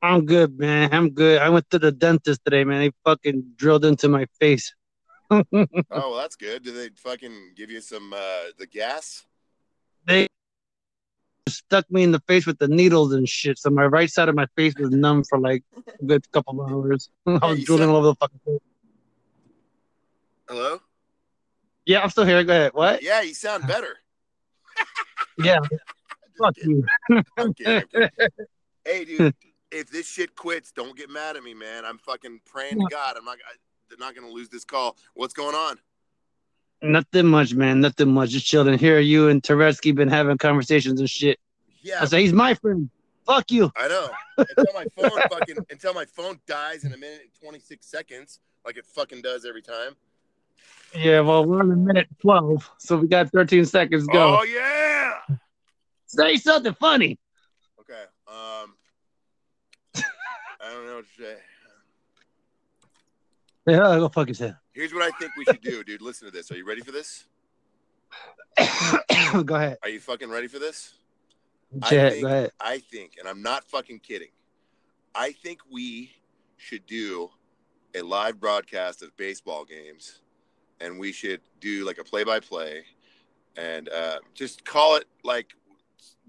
I'm 0.01 0.25
good, 0.25 0.57
man. 0.57 0.91
I'm 0.93 1.11
good. 1.11 1.43
I 1.43 1.49
went 1.49 1.69
to 1.69 1.77
the 1.77 1.91
dentist 1.91 2.41
today, 2.43 2.63
man. 2.63 2.79
They 2.79 2.91
fucking 3.05 3.53
drilled 3.55 3.85
into 3.85 4.09
my 4.09 4.25
face. 4.39 4.73
Oh, 5.31 5.45
well, 5.91 6.17
that's 6.17 6.35
good. 6.35 6.63
Did 6.63 6.75
they 6.75 6.89
fucking 6.95 7.53
give 7.55 7.69
you 7.69 7.81
some 7.81 8.11
uh 8.13 8.51
the 8.57 8.65
gas? 8.65 9.25
they 10.05 10.27
stuck 11.51 11.89
me 11.91 12.03
in 12.03 12.11
the 12.11 12.21
face 12.27 12.45
with 12.45 12.57
the 12.59 12.67
needles 12.67 13.13
and 13.13 13.27
shit. 13.27 13.57
So 13.59 13.69
my 13.69 13.85
right 13.85 14.09
side 14.09 14.29
of 14.29 14.35
my 14.35 14.47
face 14.55 14.73
was 14.77 14.89
numb 14.89 15.23
for 15.23 15.39
like 15.39 15.63
a 15.87 16.05
good 16.05 16.29
couple 16.31 16.61
of 16.61 16.71
hours. 16.71 17.09
I 17.25 17.45
was 17.45 17.63
drooling 17.63 17.89
all 17.89 17.97
over 17.97 18.07
the 18.07 18.15
fucking 18.15 18.39
place. 18.43 18.59
Hello? 20.47 20.81
Yeah, 21.85 22.01
I'm 22.01 22.09
still 22.09 22.25
here. 22.25 22.43
Go 22.43 22.53
ahead. 22.53 22.71
What? 22.73 23.01
Yeah, 23.01 23.21
you 23.21 23.33
sound 23.33 23.67
better. 23.67 23.97
Yeah, 25.37 25.59
fuck 26.37 26.55
you. 26.57 26.85
I'm 27.37 27.53
kidding, 27.53 27.77
I'm 27.77 27.87
kidding. 27.87 28.09
Hey, 28.85 29.05
dude, 29.05 29.33
if 29.71 29.89
this 29.89 30.07
shit 30.07 30.35
quits, 30.35 30.71
don't 30.71 30.95
get 30.95 31.09
mad 31.09 31.35
at 31.35 31.43
me, 31.43 31.53
man. 31.53 31.85
I'm 31.85 31.97
fucking 31.97 32.41
praying 32.45 32.79
to 32.79 32.87
God. 32.91 33.15
I'm 33.17 33.25
not. 33.25 33.37
I, 33.37 33.55
they're 33.89 33.97
not 33.97 34.13
gonna 34.13 34.29
lose 34.29 34.49
this 34.49 34.65
call. 34.65 34.97
What's 35.13 35.33
going 35.33 35.55
on? 35.55 35.77
Nothing 36.81 37.27
much, 37.27 37.53
man. 37.53 37.81
Nothing 37.81 38.11
much. 38.11 38.31
Just 38.31 38.45
chilling. 38.45 38.77
Here, 38.77 38.99
you 38.99 39.29
and 39.29 39.41
Tereski 39.41 39.93
been 39.93 40.07
having 40.07 40.37
conversations 40.37 40.99
and 40.99 41.09
shit. 41.09 41.39
Yeah, 41.81 42.01
I 42.01 42.05
say 42.05 42.21
he's 42.21 42.33
my 42.33 42.53
friend. 42.55 42.89
Fuck 43.25 43.51
you. 43.51 43.71
I 43.75 43.87
know. 43.87 44.09
Until 44.37 44.73
my 44.73 44.85
phone 44.97 45.21
fucking 45.29 45.57
until 45.69 45.93
my 45.93 46.05
phone 46.05 46.39
dies 46.47 46.83
in 46.83 46.93
a 46.93 46.97
minute 46.97 47.21
and 47.21 47.31
26 47.41 47.85
seconds, 47.85 48.39
like 48.65 48.77
it 48.77 48.85
fucking 48.85 49.21
does 49.21 49.45
every 49.45 49.61
time. 49.61 49.95
Yeah, 50.95 51.21
well, 51.21 51.45
we're 51.45 51.59
on 51.59 51.71
a 51.71 51.75
minute 51.75 52.07
twelve, 52.19 52.69
so 52.77 52.97
we 52.97 53.07
got 53.07 53.31
13 53.31 53.65
seconds 53.65 54.07
to 54.07 54.11
go. 54.11 54.39
Oh 54.39 54.43
yeah. 54.43 55.35
Say 56.07 56.37
something 56.37 56.73
funny. 56.73 57.17
Okay. 57.79 58.03
Um. 58.27 58.75
I 59.95 60.73
don't 60.73 60.85
know 60.85 60.95
what 60.95 61.05
to 61.17 61.23
say. 61.23 61.37
Yeah, 63.67 63.77
go 63.77 64.09
fuck 64.09 64.27
yourself. 64.27 64.55
Here's 64.73 64.93
what 64.93 65.03
I 65.03 65.11
think 65.17 65.35
we 65.37 65.45
should 65.45 65.61
do, 65.61 65.83
dude. 65.83 66.01
Listen 66.01 66.27
to 66.27 66.31
this. 66.31 66.51
Are 66.51 66.55
you 66.55 66.65
ready 66.65 66.81
for 66.81 66.91
this? 66.91 67.25
go 69.45 69.55
ahead. 69.55 69.77
Are 69.83 69.89
you 69.89 69.99
fucking 69.99 70.29
ready 70.29 70.47
for 70.47 70.59
this? 70.59 70.93
I 71.81 71.89
think- 71.89 72.21
go 72.21 72.27
ahead. 72.27 72.51
I 72.59 72.79
think, 72.79 73.15
and 73.19 73.27
I'm 73.27 73.41
not 73.41 73.63
fucking 73.69 73.99
kidding. 73.99 74.29
I 75.13 75.33
think 75.33 75.59
we 75.69 76.11
should 76.57 76.85
do 76.85 77.29
a 77.95 78.01
live 78.01 78.39
broadcast 78.39 79.01
of 79.01 79.15
baseball 79.17 79.65
games, 79.65 80.21
and 80.79 80.99
we 80.99 81.11
should 81.11 81.41
do 81.59 81.85
like 81.85 81.97
a 81.97 82.03
play-by-play, 82.03 82.83
and 83.57 83.89
uh, 83.89 84.19
just 84.33 84.63
call 84.63 84.95
it 84.95 85.05
like 85.23 85.53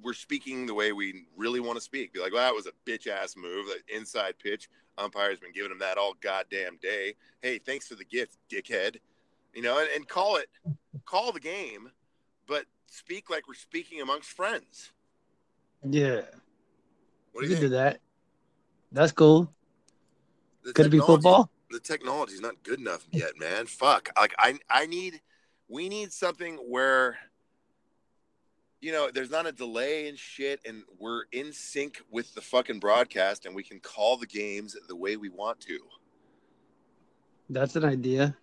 we're 0.02 0.12
speaking 0.12 0.67
the 0.67 0.75
way 0.75 0.93
we 0.93 1.26
really 1.37 1.61
want 1.61 1.76
to 1.76 1.81
speak. 1.81 2.12
Be 2.12 2.21
like, 2.21 2.33
well, 2.33 2.43
that 2.43 2.55
was 2.55 2.67
a 2.67 2.91
bitch 2.91 3.07
ass 3.07 3.37
move, 3.37 3.67
that 3.67 3.95
inside 3.95 4.35
pitch. 4.38 4.69
Umpire's 4.99 5.38
been 5.38 5.52
giving 5.52 5.71
him 5.71 5.79
that 5.79 5.99
all 5.99 6.14
goddamn 6.21 6.79
day. 6.83 7.14
Hey, 7.41 7.59
thanks 7.59 7.88
for 7.88 7.95
the 7.95 8.05
gift, 8.05 8.37
dickhead. 8.50 8.97
You 9.55 9.62
know, 9.62 9.79
and, 9.79 9.88
and 9.95 10.09
call 10.09 10.37
it, 10.37 10.49
call 11.05 11.33
the 11.33 11.41
game, 11.41 11.91
but 12.47 12.64
speak 12.87 13.31
like 13.31 13.49
we're 13.49 13.55
speaking 13.55 14.00
amongst 14.00 14.31
friends. 14.31 14.93
Yeah, 15.89 16.23
What 17.32 17.43
you 17.43 17.49
do 17.49 17.49
you 17.49 17.54
can 17.54 17.61
do 17.63 17.69
that. 17.71 18.00
That's 18.93 19.13
cool. 19.13 19.52
The 20.65 20.73
Could 20.73 20.87
it 20.87 20.91
be 20.91 21.00
football? 21.00 21.50
The 21.71 21.80
technology's 21.80 22.41
not 22.41 22.63
good 22.63 22.78
enough 22.78 23.06
yet, 23.11 23.32
man. 23.39 23.67
Fuck. 23.67 24.11
Like 24.17 24.35
I 24.39 24.58
I 24.71 24.87
need 24.87 25.21
we 25.69 25.89
need 25.89 26.13
something 26.13 26.56
where 26.56 27.19
you 28.82 28.90
know, 28.90 29.10
there's 29.14 29.30
not 29.30 29.47
a 29.47 29.52
delay 29.52 30.08
and 30.08 30.18
shit 30.18 30.60
and 30.66 30.82
we're 30.99 31.23
in 31.30 31.52
sync 31.52 32.02
with 32.10 32.34
the 32.34 32.40
fucking 32.40 32.80
broadcast 32.80 33.47
and 33.47 33.54
we 33.54 33.62
can 33.62 33.78
call 33.78 34.16
the 34.16 34.26
games 34.26 34.76
the 34.88 34.97
way 34.97 35.16
we 35.16 35.28
want 35.28 35.60
to. 35.60 35.78
That's 37.49 37.76
an 37.76 37.84
idea. 37.84 38.36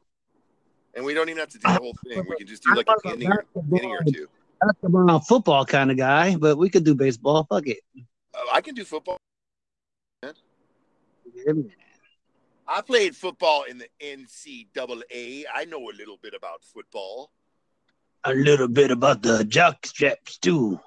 And 0.95 1.03
we 1.03 1.13
don't 1.13 1.27
even 1.27 1.39
have 1.39 1.49
to 1.49 1.57
do 1.59 1.67
the 1.67 1.79
whole 1.79 1.93
thing. 2.07 2.25
We 2.27 2.37
can 2.37 2.47
just 2.47 2.63
do 2.63 2.73
like 2.73 2.87
an 2.87 3.21
inning, 3.21 3.31
inning 3.77 3.91
or 3.91 4.03
two. 4.03 4.27
basketball, 4.61 5.19
football 5.19 5.65
kind 5.65 5.91
of 5.91 5.97
guy, 5.97 6.35
but 6.37 6.57
we 6.57 6.69
could 6.69 6.85
do 6.85 6.95
baseball. 6.95 7.45
Fuck 7.49 7.67
it. 7.67 7.79
Uh, 8.33 8.39
I 8.53 8.61
can 8.61 8.75
do 8.75 8.85
football. 8.85 9.17
Yeah, 10.23 10.31
man. 11.53 11.71
I 12.67 12.81
played 12.81 13.15
football 13.15 13.63
in 13.63 13.77
the 13.77 13.87
NCAA. 14.01 15.43
I 15.53 15.65
know 15.65 15.89
a 15.89 15.93
little 15.97 16.17
bit 16.21 16.33
about 16.33 16.63
football. 16.63 17.31
A 18.25 18.33
little 18.33 18.67
bit 18.67 18.91
about 18.91 19.21
the 19.21 19.43
jock 19.45 19.85
straps 19.85 20.37
too. 20.37 20.79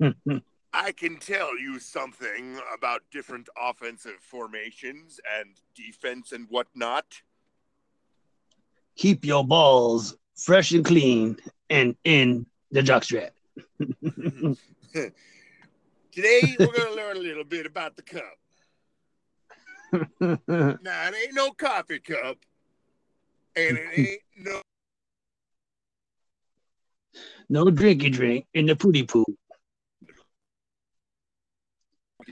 I 0.72 0.92
can 0.92 1.16
tell 1.16 1.58
you 1.58 1.80
something 1.80 2.60
about 2.74 3.02
different 3.10 3.48
offensive 3.60 4.18
formations 4.20 5.18
and 5.38 5.56
defense 5.74 6.32
and 6.32 6.46
whatnot. 6.50 7.22
Keep 8.96 9.24
your 9.24 9.46
balls 9.46 10.16
fresh 10.36 10.72
and 10.72 10.84
clean 10.84 11.38
and 11.70 11.96
in 12.04 12.46
the 12.70 12.82
jock 12.82 13.04
strap. 13.04 13.32
Today 16.12 16.56
we're 16.58 16.72
gonna 16.72 16.96
learn 16.96 17.16
a 17.16 17.20
little 17.20 17.44
bit 17.44 17.64
about 17.66 17.96
the 17.96 18.02
cup. 18.02 18.38
Now 20.20 21.08
it 21.08 21.14
ain't 21.14 21.34
no 21.34 21.50
coffee 21.52 21.98
cup, 21.98 22.36
and 23.56 23.78
it 23.78 23.98
ain't 23.98 24.20
no. 24.36 24.60
No 27.48 27.64
drinky 27.66 28.12
drink 28.12 28.46
in 28.54 28.66
the 28.66 28.76
pooty 28.76 29.04
poo. 29.04 29.24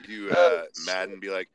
You 0.09 0.31
uh, 0.31 0.65
Madden 0.85 1.21
be 1.21 1.31
like, 1.31 1.49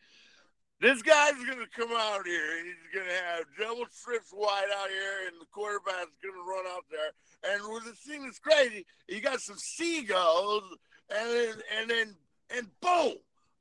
this 0.80 1.02
guy's 1.04 1.34
gonna 1.34 1.68
come 1.76 1.92
out 1.96 2.26
here 2.26 2.58
and 2.58 2.68
he's 2.68 3.00
gonna 3.00 3.14
have 3.14 3.46
double 3.60 3.86
strips 3.92 4.34
wide 4.34 4.70
out 4.76 4.90
here, 4.90 5.28
and 5.28 5.40
the 5.40 5.46
quarterback's 5.52 6.18
gonna 6.24 6.44
run 6.44 6.66
out 6.68 6.86
there. 6.90 7.54
And 7.54 7.62
with 7.72 7.86
the 7.86 7.94
thing 7.94 8.24
that's 8.24 8.40
crazy, 8.40 8.86
you 9.08 9.22
got 9.22 9.42
some 9.42 9.58
seagulls, 9.58 10.64
and 11.10 11.30
then 11.30 11.54
and 11.80 11.90
then 11.90 12.16
and 12.58 12.68
boom, 12.82 13.14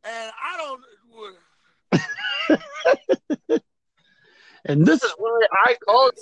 and 0.05 0.33
I 0.43 0.57
don't. 0.57 0.83
And 4.67 4.85
this 4.87 5.03
is 5.03 5.15
why 5.17 5.47
I 5.65 5.75
called 5.85 6.13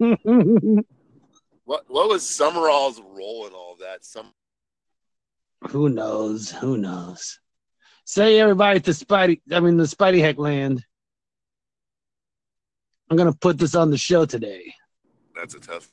you. 0.00 0.84
dude. 1.66 1.72
What 1.72 1.84
what 1.88 2.08
was 2.08 2.22
Summerall's 2.22 3.00
role 3.00 3.46
in 3.46 3.52
all 3.52 3.72
of 3.72 3.80
that? 3.80 4.04
Some 4.04 4.32
Who 5.70 5.88
knows? 5.88 6.50
Who 6.50 6.76
knows? 6.76 7.38
Say 8.04 8.38
everybody 8.38 8.80
to 8.80 8.90
Spidey. 8.92 9.40
I 9.52 9.60
mean 9.60 9.76
the 9.76 9.84
Spidey 9.84 10.20
Heck 10.20 10.38
land. 10.38 10.84
I'm 13.10 13.16
gonna 13.16 13.32
put 13.32 13.58
this 13.58 13.74
on 13.74 13.90
the 13.90 13.98
show 13.98 14.24
today. 14.24 14.74
that's 15.34 15.54
a 15.54 15.60
tough. 15.60 15.90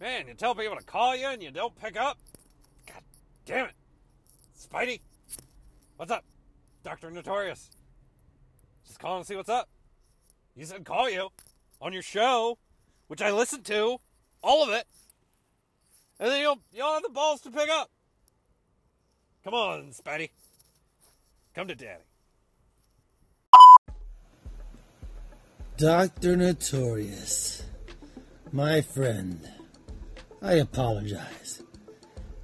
Man, 0.00 0.26
you 0.26 0.34
tell 0.34 0.54
people 0.54 0.76
to 0.76 0.82
call 0.82 1.14
you 1.14 1.28
and 1.28 1.40
you 1.42 1.52
don't 1.52 1.76
pick 1.80 1.96
up? 1.96 2.18
God 2.86 3.02
damn 3.46 3.66
it. 3.66 3.74
Spidey? 4.58 5.00
What's 5.96 6.10
up? 6.10 6.24
Dr. 6.82 7.12
Notorious. 7.12 7.70
Just 8.84 8.98
calling 8.98 9.22
to 9.22 9.26
see 9.26 9.36
what's 9.36 9.48
up. 9.48 9.68
You 10.54 10.64
said 10.66 10.84
call 10.84 11.08
you 11.08 11.28
on 11.80 11.92
your 11.92 12.02
show, 12.02 12.58
which 13.08 13.22
I 13.22 13.30
listened 13.30 13.64
to, 13.66 13.98
all 14.42 14.62
of 14.62 14.70
it. 14.70 14.86
And 16.20 16.30
then 16.30 16.40
you'll 16.40 16.60
you 16.72 16.78
don't 16.78 16.94
have 16.94 17.02
the 17.02 17.08
balls 17.08 17.40
to 17.42 17.50
pick 17.50 17.68
up. 17.70 17.90
Come 19.44 19.54
on, 19.54 19.90
Spidey. 19.90 20.30
Come 21.54 21.68
to 21.68 21.74
daddy. 21.74 22.02
Dr. 25.78 26.36
Notorious, 26.36 27.64
my 28.52 28.82
friend, 28.82 29.50
I 30.40 30.54
apologize. 30.54 31.62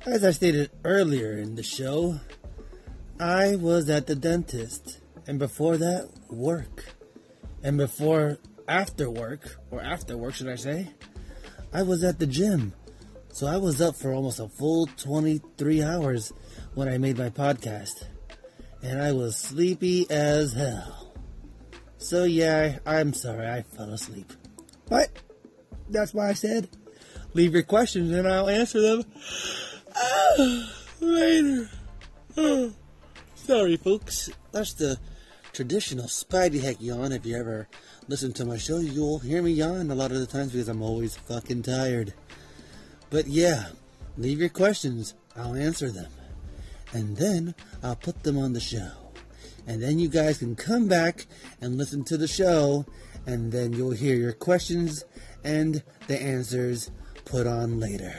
As 0.04 0.24
I 0.24 0.30
stated 0.32 0.70
earlier 0.82 1.36
in 1.38 1.54
the 1.54 1.62
show, 1.62 2.18
I 3.20 3.54
was 3.56 3.88
at 3.90 4.06
the 4.06 4.16
dentist, 4.16 4.98
and 5.26 5.38
before 5.38 5.76
that, 5.76 6.08
work. 6.30 6.97
And 7.62 7.76
before, 7.76 8.38
after 8.66 9.10
work, 9.10 9.58
or 9.70 9.80
after 9.80 10.16
work, 10.16 10.34
should 10.34 10.48
I 10.48 10.56
say, 10.56 10.90
I 11.72 11.82
was 11.82 12.04
at 12.04 12.18
the 12.18 12.26
gym. 12.26 12.72
So 13.32 13.46
I 13.46 13.56
was 13.56 13.80
up 13.80 13.96
for 13.96 14.12
almost 14.12 14.40
a 14.40 14.48
full 14.48 14.86
23 14.86 15.82
hours 15.82 16.32
when 16.74 16.88
I 16.88 16.98
made 16.98 17.18
my 17.18 17.30
podcast. 17.30 18.04
And 18.82 19.00
I 19.00 19.12
was 19.12 19.36
sleepy 19.36 20.10
as 20.10 20.52
hell. 20.54 21.12
So 21.98 22.24
yeah, 22.24 22.78
I'm 22.86 23.12
sorry, 23.12 23.46
I 23.46 23.62
fell 23.62 23.90
asleep. 23.92 24.32
But 24.88 25.08
that's 25.90 26.14
why 26.14 26.28
I 26.28 26.32
said, 26.32 26.68
leave 27.34 27.52
your 27.52 27.64
questions 27.64 28.10
and 28.12 28.26
I'll 28.26 28.48
answer 28.48 28.80
them 28.80 29.04
later. 31.00 31.68
sorry, 33.34 33.76
folks. 33.76 34.30
That's 34.52 34.74
the 34.74 34.98
traditional 35.58 36.06
Spidey 36.06 36.62
Heck 36.62 36.80
yawn. 36.80 37.10
If 37.10 37.26
you 37.26 37.36
ever 37.36 37.66
listen 38.06 38.32
to 38.34 38.44
my 38.44 38.58
show, 38.58 38.78
you'll 38.78 39.18
hear 39.18 39.42
me 39.42 39.50
yawn 39.50 39.90
a 39.90 39.94
lot 39.96 40.12
of 40.12 40.20
the 40.20 40.26
times 40.26 40.52
because 40.52 40.68
I'm 40.68 40.82
always 40.82 41.16
fucking 41.16 41.62
tired. 41.62 42.14
But 43.10 43.26
yeah, 43.26 43.70
leave 44.16 44.38
your 44.38 44.50
questions. 44.50 45.14
I'll 45.36 45.56
answer 45.56 45.90
them. 45.90 46.12
And 46.92 47.16
then 47.16 47.56
I'll 47.82 47.96
put 47.96 48.22
them 48.22 48.38
on 48.38 48.52
the 48.52 48.60
show. 48.60 48.92
And 49.66 49.82
then 49.82 49.98
you 49.98 50.06
guys 50.06 50.38
can 50.38 50.54
come 50.54 50.86
back 50.86 51.26
and 51.60 51.76
listen 51.76 52.04
to 52.04 52.16
the 52.16 52.28
show. 52.28 52.86
And 53.26 53.50
then 53.50 53.72
you'll 53.72 53.90
hear 53.90 54.14
your 54.14 54.34
questions 54.34 55.04
and 55.42 55.82
the 56.06 56.22
answers 56.22 56.92
put 57.24 57.48
on 57.48 57.80
later. 57.80 58.14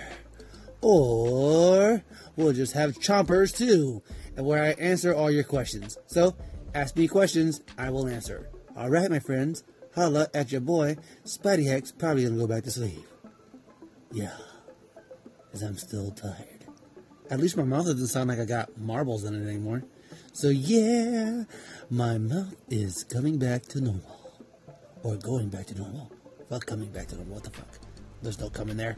Or 0.82 2.04
we'll 2.36 2.52
just 2.52 2.74
have 2.74 3.00
chompers 3.00 3.56
too, 3.56 4.04
where 4.36 4.62
I 4.62 4.72
answer 4.72 5.16
all 5.16 5.32
your 5.32 5.46
questions. 5.46 5.98
So 6.06 6.36
ask 6.74 6.96
me 6.96 7.08
questions, 7.08 7.62
I 7.78 7.90
will 7.90 8.08
answer. 8.08 8.50
All 8.76 8.90
right, 8.90 9.10
my 9.10 9.20
friends, 9.20 9.64
holla 9.96 10.28
at 10.34 10.52
your 10.52 10.62
boy. 10.62 10.98
Spidey 11.26 11.68
Heck's 11.68 11.92
probably 11.92 12.24
gonna 12.24 12.38
go 12.38 12.48
back 12.48 12.64
to 12.64 12.72
sleep. 12.72 13.06
Yeah, 14.12 14.36
because 15.46 15.62
I'm 15.62 15.78
still 15.78 16.12
tired. 16.12 16.66
At 17.30 17.40
least 17.40 17.58
my 17.58 17.64
mouth 17.64 17.86
doesn't 17.86 18.08
sound 18.08 18.30
like 18.30 18.40
I 18.40 18.46
got 18.46 18.78
marbles 18.78 19.24
in 19.24 19.36
it 19.36 19.48
anymore. 19.48 19.84
So 20.34 20.50
yeah, 20.50 21.44
my 21.90 22.18
mouth 22.18 22.56
is 22.70 23.04
coming 23.04 23.38
back 23.38 23.64
to 23.68 23.82
normal. 23.82 24.18
Or 25.04 25.16
going 25.16 25.50
back 25.50 25.68
to 25.68 25.78
normal. 25.78 26.12
Fuck 26.50 26.66
coming 26.66 26.90
back 26.90 27.08
to 27.08 27.16
normal. 27.16 27.36
What 27.36 27.44
the 27.44 27.52
fuck? 27.52 27.68
There's 28.22 28.40
no 28.40 28.50
coming 28.50 28.78
there. 28.78 28.98